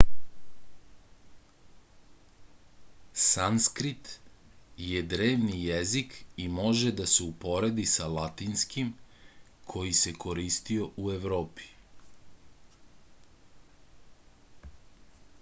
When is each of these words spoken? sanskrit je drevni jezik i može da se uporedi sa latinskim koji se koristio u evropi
sanskrit 3.23 4.09
je 4.85 5.01
drevni 5.11 5.57
jezik 5.65 6.15
i 6.45 6.47
može 6.55 6.93
da 7.01 7.05
se 7.13 7.27
uporedi 7.27 7.85
sa 7.91 8.07
latinskim 8.15 8.91
koji 9.75 9.93
se 10.01 10.15
koristio 10.25 10.89
u 11.05 11.13
evropi 11.19 11.69